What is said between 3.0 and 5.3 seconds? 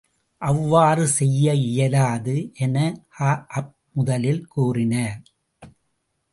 கஅப் முதலில் கூறினார்.